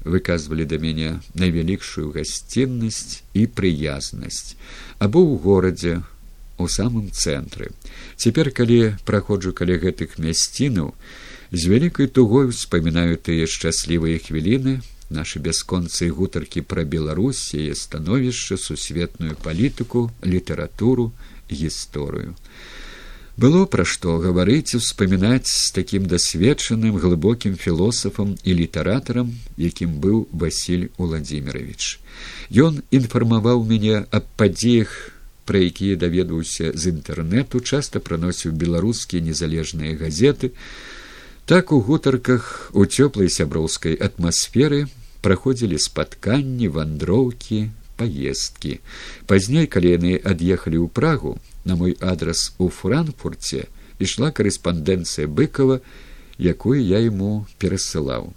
выказвалі 0.08 0.65
да 0.65 0.77
мяне 0.80 1.19
найвялікшую 1.36 2.13
гасціннасць 2.15 3.23
і 3.34 3.47
прыязнасць, 3.47 4.56
або 4.99 5.23
ў 5.23 5.34
горадзе 5.43 5.93
у 6.58 6.67
самым 6.67 7.10
цэнтры. 7.12 7.71
Цяпер, 8.15 8.51
калі 8.51 8.97
праходжу 9.06 9.53
каля 9.53 9.77
гэтых 9.77 10.17
мясцінаў, 10.17 10.93
з 11.51 11.62
вялікай 11.71 12.08
тугой 12.08 12.49
успамінаю 12.51 13.17
тыя 13.17 13.47
шчаслівыя 13.47 14.19
хвіліны, 14.19 14.82
нашы 15.10 15.39
бясконцы 15.39 16.10
гутаркі 16.12 16.62
пра 16.67 16.84
Беларусь, 16.84 17.53
яе 17.56 17.75
становішча, 17.75 18.58
сусветную 18.58 19.38
палітыку, 19.39 20.12
літаратуру, 20.23 21.13
гісторыю. 21.47 22.36
Было 23.38 23.67
пра 23.69 23.84
што 23.86 24.15
гаварыць 24.17 24.73
успамінаць 24.73 25.45
з 25.45 25.69
такім 25.73 26.08
дасведчаным 26.10 26.95
глыбокім 26.97 27.54
філосафам 27.54 28.34
і 28.41 28.56
літаратарам, 28.60 29.30
якім 29.62 30.00
быў 30.02 30.26
Васіль 30.34 30.88
Уладзімирович. 30.97 32.02
Ён 32.50 32.82
інфармаваў 32.89 33.62
мяне 33.62 34.02
аб 34.10 34.26
падзеях, 34.41 35.13
пра 35.45 35.62
якія 35.62 36.02
даведваўся 36.02 36.73
з 36.73 36.97
інтэрнэту, 36.97 37.62
часта 37.62 38.02
праносіў 38.02 38.58
беларускія 38.58 39.21
незалежныя 39.21 39.93
газеты. 39.93 40.58
Так 41.45 41.71
у 41.71 41.80
гутарках 41.80 42.71
у 42.73 42.89
цёплай 42.89 43.30
сяброўскай 43.30 44.02
атмасферы 44.02 44.89
праходзілі 45.21 45.78
спатканні, 45.78 46.73
вандроўкі, 46.73 47.69
паездкі. 47.97 48.79
Пазней, 49.27 49.67
калі 49.67 49.93
яны 49.97 50.13
ад'ехалі 50.21 50.77
ў 50.79 50.88
прагу, 50.88 51.38
на 51.65 51.75
мой 51.75 51.97
адрас 51.99 52.53
у 52.57 52.69
франкфурце 52.69 53.67
ішла 53.99 54.31
карэспандэнцыя 54.31 55.27
быкова, 55.27 55.81
якую 56.38 56.79
я 56.79 57.01
ему 57.01 57.47
перасылаў. 57.60 58.33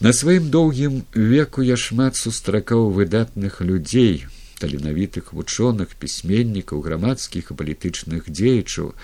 На 0.00 0.12
сваім 0.16 0.48
доўгім 0.48 1.02
веку 1.12 1.62
я 1.62 1.76
шмат 1.76 2.16
сустракаў 2.16 2.88
выдатных 2.92 3.60
людзей, 3.60 4.24
таленавітых 4.60 5.32
вучоных 5.32 5.96
пісьменнікаў 5.96 6.80
грамадскіх 6.84 7.50
і 7.50 7.56
палітычных 7.56 8.28
дзеячаў, 8.28 8.94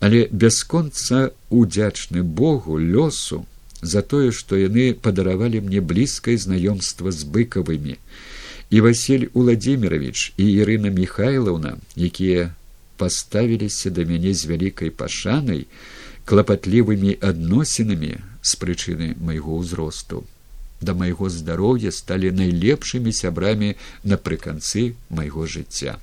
але 0.00 0.28
бясконца 0.32 1.32
удзячны 1.50 2.22
богу 2.22 2.78
лёсу 2.80 3.44
за 3.82 4.02
тое, 4.02 4.32
што 4.32 4.56
яны 4.56 4.92
падаравалі 4.94 5.60
мне 5.60 5.80
блізкае 5.80 6.36
знаёмства 6.40 7.12
з 7.12 7.24
быкавымі. 7.24 7.96
І 8.70 8.80
Васіль 8.80 9.28
Уладзімірович 9.32 10.32
і 10.36 10.44
Ірына 10.44 10.90
Михайлаўна, 10.90 11.76
якія 11.96 12.54
паставіліся 12.96 13.90
да 13.90 14.04
мяне 14.04 14.34
з 14.34 14.46
вялікай 14.50 14.90
пашанай, 14.90 15.66
клапатлівымі 16.24 17.18
адносінамі 17.20 18.16
з 18.42 18.50
прычыны 18.58 19.14
майго 19.22 19.62
ўзросту 19.62 20.26
да 20.80 20.94
майго 20.94 21.28
здароўя 21.32 21.90
сталі 21.92 22.30
найлепшымі 22.36 23.12
сябрамі 23.12 23.74
напрыканцы 24.04 24.92
майго 25.08 25.46
жыцця. 25.46 25.96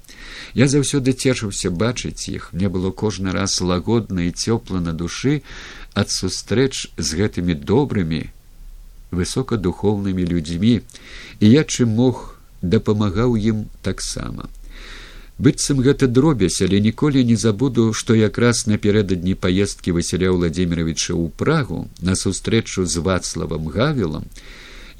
Я 0.57 0.67
заўсёды 0.67 1.13
цешыўся 1.13 1.69
бачыць 1.69 2.29
іх, 2.29 2.49
мне 2.53 2.69
было 2.69 2.91
кожны 2.91 3.31
раз 3.31 3.61
лагодна 3.61 4.25
і 4.25 4.31
цёпла 4.33 4.81
на 4.81 4.93
душы 4.93 5.41
ад 5.93 6.09
сустрэч 6.09 6.89
з 6.97 7.09
гэтымі 7.21 7.53
добрымі 7.53 8.29
высокадухоўнымі 9.13 10.25
людзьмі, 10.25 10.81
і 11.39 11.45
я 11.45 11.61
чым 11.63 11.93
мог 11.93 12.32
дапамагаў 12.63 13.37
ім 13.37 13.67
таксама. 13.83 14.49
Быццам 15.37 15.83
гэта 15.83 16.07
дробязь, 16.07 16.61
але 16.65 16.79
ніколі 16.79 17.23
не 17.27 17.35
забуду, 17.35 17.91
што 17.93 18.15
якраз 18.15 18.65
напярэдадні 18.65 19.35
паездкі 19.35 19.93
Васіля 19.99 20.31
Владимировича 20.31 21.13
ў 21.13 21.29
прагу 21.35 21.89
на 22.01 22.15
сустрэчу 22.15 22.85
з 22.87 23.03
вацлавам 23.03 23.67
гавілам, 23.67 24.29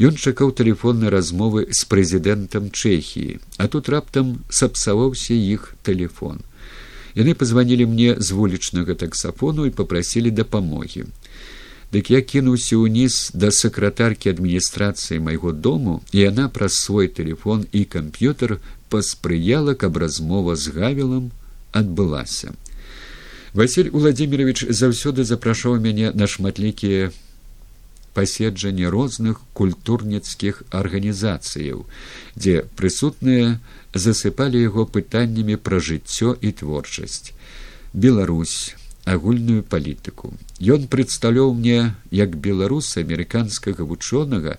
Ён 0.02 0.18
чакаў 0.18 0.52
тэлефоннай 0.58 1.14
размовы 1.14 1.70
з 1.70 1.86
прэзідэнтам 1.86 2.74
чэхіі, 2.74 3.38
а 3.62 3.70
тут 3.70 3.90
раптам 3.94 4.42
сапсаваўся 4.50 5.38
іх 5.38 5.76
тэлефон. 5.86 6.42
Яны 7.14 7.38
пазванілі 7.38 7.86
мне 7.86 8.18
з 8.18 8.34
вулічнага 8.34 8.98
таксафону 8.98 9.70
і 9.70 9.76
попрасілі 9.78 10.34
дапамогі. 10.34 11.06
Дык 11.94 12.10
я 12.10 12.22
кінуўся 12.26 12.82
ўніз 12.82 13.38
да 13.38 13.54
сакратаркі 13.54 14.34
адміністрацыі 14.34 15.22
майго 15.22 15.54
дому, 15.54 16.02
і 16.10 16.26
яна 16.26 16.50
праз 16.50 16.82
свой 16.82 17.06
тэлефон 17.06 17.68
і 17.70 17.86
камп'ютар 17.86 18.58
паспрыяла, 18.90 19.78
каб 19.78 20.02
размова 20.02 20.56
з 20.58 20.74
гавілам 20.74 21.30
адбылася. 21.70 22.58
Васіль 23.54 23.94
Владимирович 23.94 24.66
заўсёды 24.74 25.22
запрашаў 25.22 25.78
мяне 25.78 26.10
на 26.18 26.26
шматлікія 26.26 27.14
паседжанні 28.18 28.90
розных 28.90 29.46
культурніцкіх 29.54 30.66
арганізацыяў, 30.74 31.86
дзе 32.34 32.66
прысутныя 32.74 33.62
засыпалі 33.94 34.58
яго 34.58 34.90
пытаннямі 34.90 35.62
пра 35.62 35.78
жыццё 35.78 36.34
і 36.42 36.58
творчасць. 36.58 37.38
Беларусь 37.94 38.74
агульную 39.06 39.64
палітыку. 39.64 40.34
Ён 40.60 40.88
прадстаўляў 40.88 41.54
мне 41.54 41.96
як 42.12 42.36
беларус 42.38 42.96
амерыканскага 42.98 43.84
вучонага, 43.84 44.58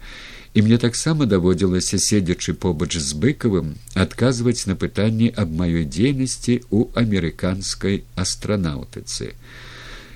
і 0.55 0.63
мне 0.63 0.79
таксама 0.79 1.27
даводзілася 1.27 1.99
седзячы 1.99 2.55
побач 2.55 2.95
з 2.95 3.19
быкавым 3.19 3.75
адказваць 3.95 4.67
на 4.71 4.77
пытанні 4.77 5.33
аб 5.35 5.51
маёй 5.51 5.85
дзейнасці 5.85 6.61
ў 6.71 6.93
амерыканскай 6.95 8.05
астранаўтыцы. 8.15 9.35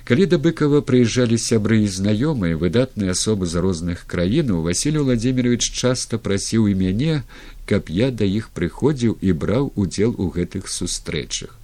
Калі 0.09 0.25
да 0.25 0.37
быкова 0.41 0.81
прыязджалі 0.81 1.37
сябры 1.37 1.83
і 1.85 1.91
знаёмыя 1.91 2.57
выдатныя 2.57 3.13
асобы 3.13 3.45
з 3.45 3.61
розных 3.61 4.07
краінаў 4.09 4.63
василь 4.65 4.97
владимирович 4.97 5.69
часта 5.69 6.17
прасіў 6.17 6.71
і 6.71 6.73
мяне 6.73 7.21
каб 7.69 7.93
я 7.93 8.09
да 8.09 8.25
іх 8.25 8.49
прыходзіў 8.49 9.19
і 9.21 9.37
браў 9.43 9.69
удзел 9.75 10.15
у 10.17 10.31
гэтых 10.33 10.65
сустрэчах 10.65 11.58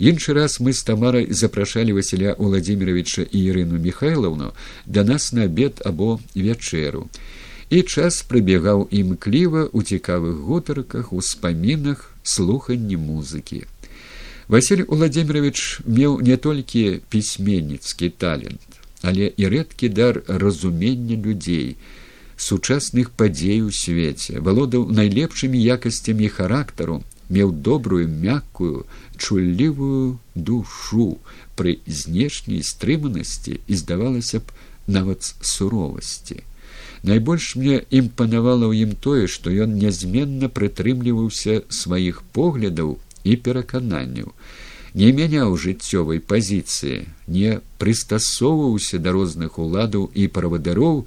іншы 0.00 0.32
раз 0.32 0.56
мы 0.64 0.72
з 0.72 0.82
тамарай 0.82 1.28
запрашалі 1.30 1.92
василя 1.92 2.34
владимировича 2.38 3.22
і 3.22 3.38
ірыну 3.52 3.76
михайловну 3.78 4.52
да 4.86 5.04
нас 5.04 5.32
на 5.32 5.44
абед 5.44 5.84
або 5.84 6.18
вячэру 6.34 7.06
і 7.70 7.82
час 7.82 8.24
прыбегаў 8.26 8.88
імкліва 8.90 9.68
у 9.72 9.82
цікавых 9.82 10.42
гутарках 10.42 11.12
успамінах 11.12 12.10
слуханні 12.22 12.96
музыкі. 12.96 13.62
Василь 14.48 14.82
Владимирович 14.88 15.78
меў 15.86 16.18
не 16.20 16.36
толькі 16.36 16.98
пісьменніцкі 17.08 18.10
талент, 18.10 18.66
але 19.02 19.30
і 19.36 19.44
рэдкі 19.46 19.88
дар 19.88 20.22
разумення 20.26 21.14
людзей, 21.14 21.76
сучасных 22.34 23.14
падзей 23.14 23.62
у 23.62 23.70
свеце, 23.70 24.42
валодаў 24.42 24.90
найлепшымі 24.90 25.54
якасцямі 25.54 26.26
характару, 26.28 27.04
меў 27.30 27.52
добрую 27.68 28.06
мяккую, 28.10 28.84
чуллівую 29.16 30.18
душу 30.34 31.08
пры 31.56 31.78
знешняй 31.86 32.62
стрыманасці 32.66 33.60
і 33.66 33.74
здавалася 33.82 34.42
б 34.44 34.52
нават 34.86 35.22
суровасці. 35.40 36.42
Найбольш 37.02 37.54
мне 37.56 37.80
імпанавала 37.88 38.68
ў 38.68 38.84
ім 38.84 38.92
тое, 39.00 39.24
што 39.24 39.48
ён 39.48 39.78
нязменна 39.78 40.50
прытрымліваўся 40.52 41.62
сваіх 41.70 42.20
поглядаў 42.36 42.98
і 43.24 43.36
перакананняў 43.46 44.34
не 44.94 45.12
мяняў 45.14 45.56
жыццёвай 45.56 46.18
пазіцыі 46.18 47.06
не 47.30 47.58
прыстасоўваўся 47.78 48.98
да 48.98 49.14
розных 49.14 49.58
уладаў 49.58 50.10
і 50.14 50.26
правадароў 50.26 51.06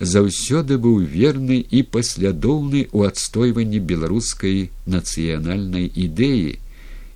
заўсёды 0.00 0.76
быў 0.76 1.04
верны 1.08 1.58
і 1.60 1.82
паслядоўны 1.82 2.84
ў 2.92 3.08
адстойванні 3.08 3.80
беларускай 3.80 4.70
нацыянальнай 4.84 5.88
ідэі. 5.88 6.60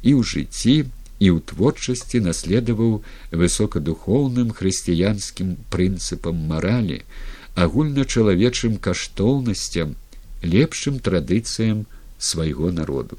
І 0.02 0.10
ў 0.16 0.20
жыцці 0.24 0.76
і 1.20 1.26
ў 1.28 1.38
творчасці 1.44 2.24
наследаваў 2.24 3.04
высокадухоўным 3.32 4.56
хрысціянскім 4.56 5.56
прынцыпам 5.68 6.40
маралі 6.48 7.04
агульначалавечым 7.54 8.78
каштоўнасцям 8.80 9.96
лепшым 10.40 11.00
традыцыям 11.04 11.84
свайго 12.18 12.70
народу. 12.72 13.18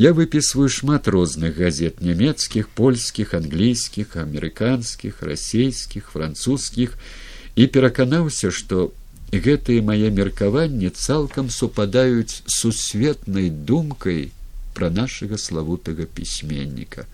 Я 0.00 0.14
выпісваю 0.16 0.68
шмат 0.72 1.06
розных 1.06 1.56
газет 1.56 2.00
нямецкіх, 2.00 2.68
польскіх, 2.72 3.34
англійскіх, 3.34 4.16
амерыканскіх, 4.16 5.22
расійскіх, 5.22 6.10
французскіх 6.10 6.96
і 7.56 7.66
пераканаўся, 7.66 8.50
што 8.50 8.90
гэтыя 9.32 9.82
мае 9.82 10.10
меркаванні 10.10 10.90
цалкам 10.90 11.50
супадаюць 11.50 12.42
сусветнай 12.46 13.50
думкай 13.50 14.30
пра 14.74 14.90
нашага 14.90 15.38
славутага 15.38 16.06
пісьменніка. 16.06 17.06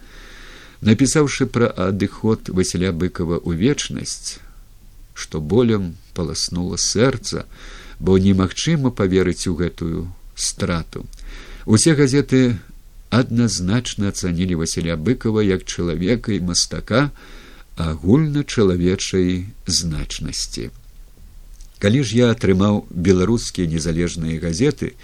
Напісаўшы 0.81 1.47
пра 1.49 1.69
адыход 1.73 2.49
Васіля 2.53 2.93
быкова 2.93 3.41
ў 3.41 3.57
вечнасць, 3.57 4.39
што 5.15 5.41
болем 5.41 5.97
паласнула 6.13 6.77
сэрца, 6.77 7.49
бо 7.99 8.19
немагчыма 8.21 8.93
паверыць 8.93 9.49
у 9.49 9.57
гэтую 9.57 10.09
страту. 10.37 11.07
Усе 11.65 11.97
газеты 11.97 12.61
адназначна 13.11 14.13
ацанілі 14.13 14.61
василя 14.61 14.97
быкова 14.97 15.41
як 15.41 15.65
чалавека 15.65 16.33
і 16.37 16.41
мастака 16.41 17.11
агульначалавечай 17.77 19.47
значнасці 19.67 20.71
калі 21.79 22.01
ж 22.03 22.17
я 22.17 22.31
атрымаў 22.33 22.85
беларускія 22.91 23.69
незалежныя 23.69 24.41
газеты 24.41 24.95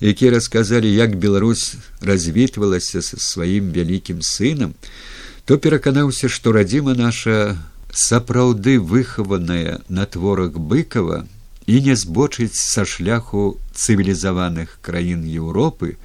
якія 0.00 0.36
расказалі 0.36 0.92
як 0.92 1.16
беларусь 1.16 1.76
развітвалася 2.00 3.02
са 3.02 3.16
сваім 3.16 3.72
вялікім 3.72 4.20
сынам 4.20 4.76
то 5.48 5.56
пераканаўся 5.56 6.28
што 6.28 6.52
радзіма 6.52 6.94
наша 6.94 7.56
сапраўды 7.92 8.76
выхаваная 8.78 9.80
на 9.88 10.04
творах 10.04 10.60
быкова 10.60 11.24
і 11.66 11.80
не 11.84 11.96
збочыць 11.96 12.56
са 12.56 12.84
шляху 12.84 13.56
цывілізаваных 13.72 14.78
краін 14.84 15.24
еўропы 15.24 15.96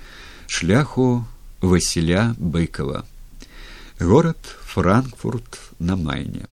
шляху 0.48 1.26
Василя 1.64 2.36
Быкова. 2.38 3.06
Город 4.00 4.38
Франкфурт 4.66 5.60
на 5.84 5.96
Майне. 5.98 6.42